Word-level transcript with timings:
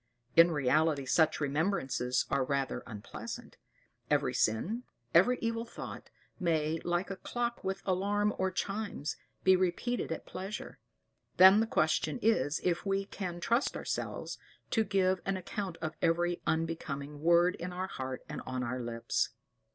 In 0.35 0.49
reality, 0.49 1.05
such 1.05 1.39
remembrances 1.39 2.25
are 2.31 2.43
rather 2.43 2.81
unpleasant: 2.87 3.57
every 4.09 4.33
sin, 4.33 4.81
every 5.13 5.37
evil 5.43 5.63
thought, 5.63 6.09
may, 6.39 6.79
like 6.83 7.11
a 7.11 7.15
clock 7.17 7.63
with 7.63 7.83
alarm 7.85 8.33
or 8.39 8.49
chimes, 8.49 9.15
be 9.43 9.55
repeated 9.55 10.11
at 10.11 10.25
pleasure; 10.25 10.79
then 11.37 11.59
the 11.59 11.67
question 11.67 12.17
is 12.23 12.59
if 12.63 12.83
we 12.83 13.05
can 13.05 13.39
trust 13.39 13.77
ourselves 13.77 14.39
to 14.71 14.83
give 14.83 15.21
an 15.23 15.37
account 15.37 15.77
of 15.83 15.93
every 16.01 16.41
unbecoming 16.47 17.19
word 17.21 17.53
in 17.57 17.71
our 17.71 17.85
heart 17.85 18.23
and 18.27 18.41
on 18.47 18.63
our 18.63 18.79
lips. 18.81 19.29